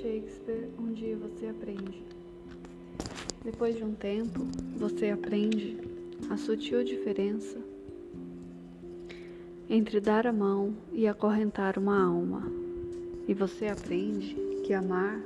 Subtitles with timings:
[0.00, 2.02] Shakespeare, um dia você aprende.
[3.44, 4.46] Depois de um tempo,
[4.78, 5.76] você aprende
[6.30, 7.58] a sutil diferença
[9.68, 12.50] entre dar a mão e acorrentar uma alma.
[13.28, 14.34] E você aprende
[14.64, 15.20] que amar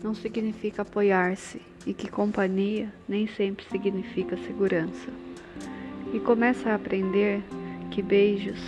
[0.00, 5.10] não significa apoiar-se e que companhia nem sempre significa segurança.
[6.12, 7.42] E começa a aprender
[7.90, 8.60] que beijos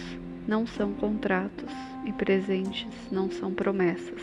[0.47, 1.73] não são contratos
[2.05, 4.21] e presentes não são promessas.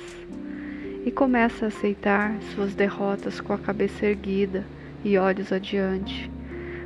[1.06, 4.66] E começa a aceitar suas derrotas com a cabeça erguida
[5.04, 6.32] e olhos adiante,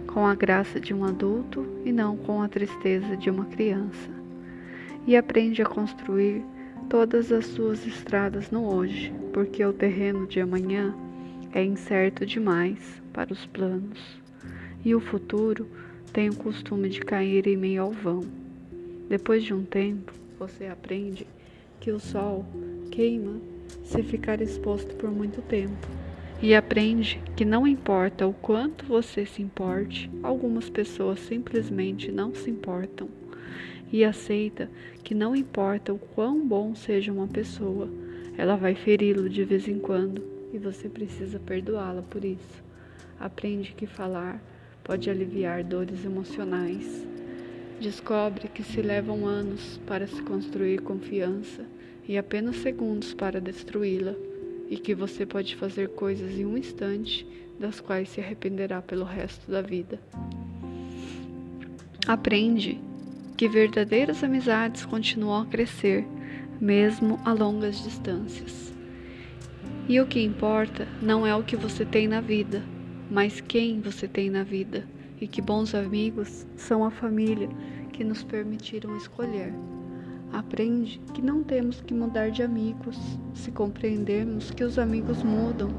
[0.07, 4.09] com a graça de um adulto e não com a tristeza de uma criança.
[5.05, 6.43] E aprende a construir
[6.89, 10.95] todas as suas estradas no hoje, porque o terreno de amanhã
[11.53, 14.19] é incerto demais para os planos,
[14.83, 15.67] e o futuro
[16.11, 18.21] tem o costume de cair em meio ao vão.
[19.07, 21.27] Depois de um tempo, você aprende
[21.79, 22.43] que o sol
[22.89, 23.39] queima
[23.83, 25.87] se ficar exposto por muito tempo.
[26.41, 32.49] E aprende que não importa o quanto você se importe, algumas pessoas simplesmente não se
[32.49, 33.09] importam.
[33.91, 34.69] E aceita
[35.03, 37.89] que não importa o quão bom seja uma pessoa,
[38.37, 42.63] ela vai feri-lo de vez em quando e você precisa perdoá-la por isso.
[43.19, 44.41] Aprende que falar
[44.83, 47.07] pode aliviar dores emocionais
[47.79, 51.63] Descobre que se levam anos para se construir confiança
[52.07, 54.15] e apenas segundos para destruí-la,
[54.69, 57.27] e que você pode fazer coisas em um instante
[57.59, 59.99] das quais se arrependerá pelo resto da vida.
[62.07, 62.79] Aprende
[63.35, 66.05] que verdadeiras amizades continuam a crescer,
[66.59, 68.73] mesmo a longas distâncias.
[69.87, 72.63] E o que importa não é o que você tem na vida,
[73.09, 74.85] mas quem você tem na vida
[75.19, 77.49] e que bons amigos são a família
[77.93, 79.53] que nos permitiram escolher.
[80.31, 82.97] Aprende que não temos que mudar de amigos
[83.33, 85.69] se compreendermos que os amigos mudam.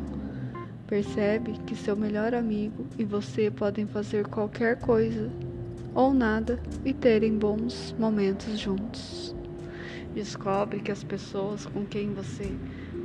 [0.87, 5.31] Percebe que seu melhor amigo e você podem fazer qualquer coisa
[5.95, 9.35] ou nada e terem bons momentos juntos.
[10.15, 12.53] Descobre que as pessoas com quem você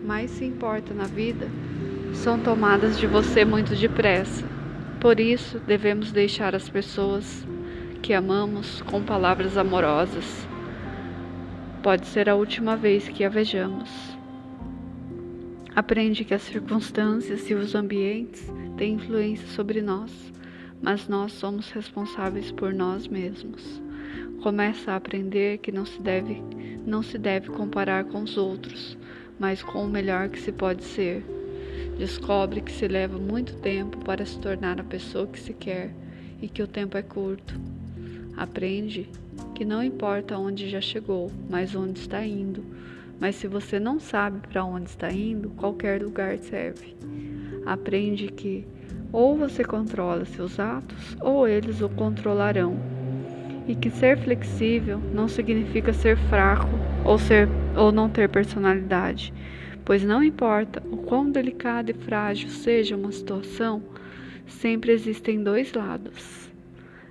[0.04, 1.48] mais se importa na vida
[2.14, 4.46] são tomadas de você muito depressa
[5.04, 7.46] por isso, devemos deixar as pessoas
[8.02, 10.48] que amamos com palavras amorosas.
[11.84, 13.90] Pode ser a última vez que a vejamos.
[15.76, 20.10] Aprende que as circunstâncias e os ambientes têm influência sobre nós,
[20.82, 23.84] mas nós somos responsáveis por nós mesmos.
[24.42, 26.42] Começa a aprender que não se deve,
[26.86, 28.98] não se deve comparar com os outros,
[29.38, 31.22] mas com o melhor que se pode ser.
[31.98, 35.94] Descobre que se leva muito tempo para se tornar a pessoa que se quer
[36.42, 37.60] e que o tempo é curto.
[38.36, 39.10] Aprende
[39.56, 42.64] que não importa onde já chegou, mas onde está indo.
[43.20, 46.96] Mas se você não sabe para onde está indo, qualquer lugar serve.
[47.66, 48.66] Aprende que
[49.12, 52.76] ou você controla seus atos ou eles o controlarão.
[53.68, 56.68] E que ser flexível não significa ser fraco
[57.06, 59.34] ou ser ou não ter personalidade
[59.86, 63.84] pois não importa o quão delicada e frágil seja uma situação,
[64.48, 66.52] sempre existem dois lados.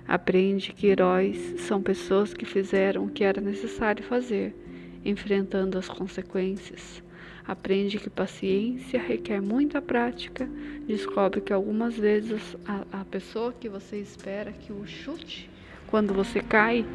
[0.07, 4.55] Aprende que heróis são pessoas que fizeram o que era necessário fazer,
[5.03, 7.01] enfrentando as consequências.
[7.45, 10.47] Aprende que paciência requer muita prática.
[10.87, 15.49] Descobre que algumas vezes a, a pessoa que você espera que o chute
[15.87, 16.85] quando você cai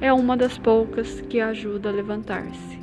[0.00, 2.78] é uma das poucas que ajuda a levantar-se.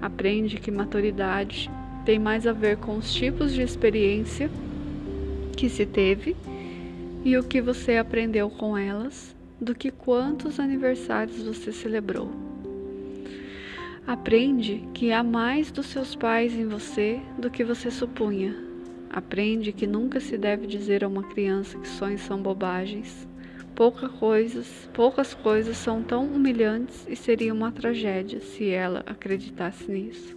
[0.00, 1.70] Aprende que maturidade
[2.04, 4.50] tem mais a ver com os tipos de experiência
[5.56, 6.36] que se teve
[7.26, 12.30] e o que você aprendeu com elas do que quantos aniversários você celebrou.
[14.06, 18.54] Aprende que há mais dos seus pais em você do que você supunha.
[19.10, 23.26] Aprende que nunca se deve dizer a uma criança que sonhos são bobagens
[23.74, 30.36] Poucas coisas, poucas coisas são tão humilhantes e seria uma tragédia se ela acreditasse nisso.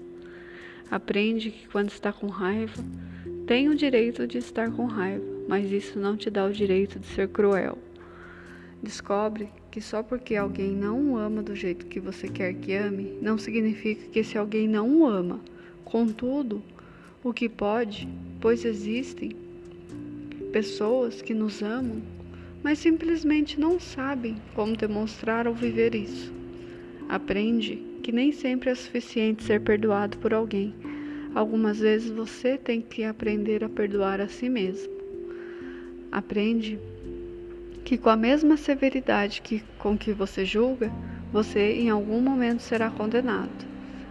[0.89, 2.83] Aprende que quando está com raiva,
[3.45, 7.07] tem o direito de estar com raiva, mas isso não te dá o direito de
[7.07, 7.77] ser cruel.
[8.81, 13.17] Descobre que só porque alguém não o ama do jeito que você quer que ame,
[13.21, 15.41] não significa que esse alguém não o ama.
[15.83, 16.63] Contudo,
[17.23, 18.07] o que pode,
[18.39, 19.35] pois existem
[20.53, 22.01] pessoas que nos amam
[22.63, 26.31] mas simplesmente não sabem como demonstrar ou viver isso.
[27.07, 30.73] Aprende que nem sempre é suficiente ser perdoado por alguém.
[31.33, 34.98] Algumas vezes você tem que aprender a perdoar a si mesmo.
[36.11, 36.79] Aprende
[37.85, 40.91] que com a mesma severidade que, com que você julga,
[41.31, 43.67] você em algum momento será condenado.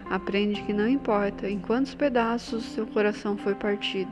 [0.09, 4.11] Aprende que não importa em quantos pedaços seu coração foi partido,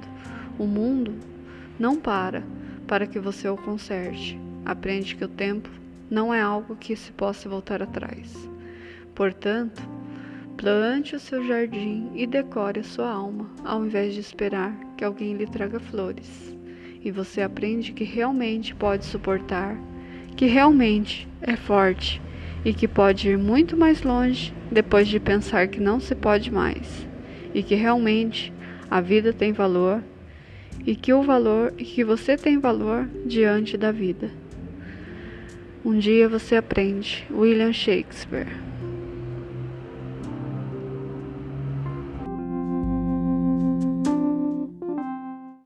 [0.60, 1.14] o mundo
[1.80, 2.44] não para
[2.88, 4.40] para que você o conserte.
[4.66, 5.70] Aprende que o tempo
[6.10, 8.50] não é algo que se possa voltar atrás.
[9.14, 9.82] Portanto,
[10.56, 15.36] plante o seu jardim e decore a sua alma, ao invés de esperar que alguém
[15.36, 16.57] lhe traga flores.
[17.08, 19.80] E você aprende que realmente pode suportar,
[20.36, 22.22] que realmente é forte
[22.66, 27.08] e que pode ir muito mais longe depois de pensar que não se pode mais,
[27.54, 28.52] e que realmente
[28.92, 30.04] a vida tem valor
[30.86, 34.30] e que o valor e que você tem valor diante da vida.
[35.86, 37.26] Um dia você aprende.
[37.32, 38.50] William Shakespeare.